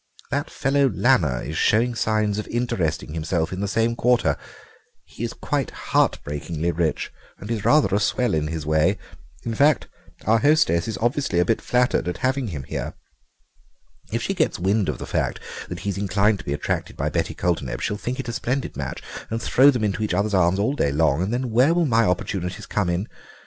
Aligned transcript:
That 0.31 0.49
fellow 0.49 0.89
Lanner 0.89 1.43
is 1.43 1.55
showing 1.59 1.93
signs 1.93 2.39
of 2.39 2.47
interesting 2.47 3.13
himself 3.13 3.53
in 3.53 3.59
the 3.59 3.67
same 3.67 3.95
quarter. 3.95 4.35
He's 5.05 5.31
quite 5.31 5.69
heartbreakingly 5.69 6.71
rich 6.71 7.11
and 7.37 7.51
is 7.51 7.63
rather 7.63 7.93
a 7.95 7.99
swell 7.99 8.33
in 8.33 8.47
his 8.47 8.65
way; 8.65 8.97
in 9.43 9.53
fact, 9.53 9.87
our 10.25 10.39
hostess 10.39 10.87
is 10.87 10.97
obviously 10.97 11.37
a 11.37 11.45
bit 11.45 11.61
flattered 11.61 12.07
at 12.07 12.17
having 12.25 12.47
him 12.47 12.63
here. 12.63 12.95
If 14.11 14.23
she 14.23 14.33
gets 14.33 14.57
wind 14.57 14.89
of 14.89 14.97
the 14.97 15.05
fact 15.05 15.39
that 15.69 15.81
he's 15.81 15.99
inclined 15.99 16.39
to 16.39 16.45
be 16.45 16.53
attracted 16.53 16.97
by 16.97 17.09
Betty 17.11 17.35
Coulterneb 17.35 17.79
she'll 17.79 17.95
think 17.95 18.19
it 18.19 18.27
a 18.27 18.33
splendid 18.33 18.75
match 18.75 19.03
and 19.29 19.39
throw 19.39 19.69
them 19.69 19.83
into 19.83 20.01
each 20.01 20.15
other's 20.15 20.33
arms 20.33 20.57
all 20.57 20.73
day 20.73 20.91
long, 20.91 21.21
and 21.21 21.31
then 21.31 21.51
where 21.51 21.75
will 21.75 21.85
my 21.85 22.05
opportunities 22.05 22.65
come 22.65 22.89
in? 22.89 23.07